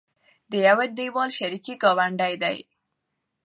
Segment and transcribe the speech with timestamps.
[0.51, 2.57] د يو دېول شریکې ګاونډۍ دي